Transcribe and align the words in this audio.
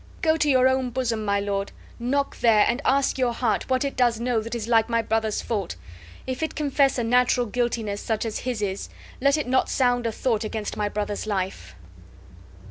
Go 0.23 0.35
to 0.35 0.49
your 0.49 0.67
own 0.67 0.89
bosom, 0.89 1.23
my 1.23 1.39
lord; 1.39 1.71
knock 1.99 2.39
there, 2.39 2.65
and 2.67 2.81
ask 2.83 3.19
your 3.19 3.33
heart 3.33 3.69
what 3.69 3.85
it 3.85 3.95
does 3.95 4.19
know 4.19 4.41
that 4.41 4.55
is 4.55 4.67
like 4.67 4.89
my 4.89 5.03
brother's 5.03 5.43
fault; 5.43 5.75
if 6.25 6.41
it 6.41 6.55
confess 6.55 6.97
a 6.97 7.03
natural 7.03 7.45
guiltiness 7.45 8.01
such 8.01 8.25
as 8.25 8.39
his 8.39 8.63
is, 8.63 8.89
let 9.21 9.37
it 9.37 9.45
not 9.47 9.69
sound 9.69 10.07
a 10.07 10.11
thought 10.11 10.43
against 10.43 10.75
my 10.75 10.89
brother's 10.89 11.27
life!" 11.27 11.75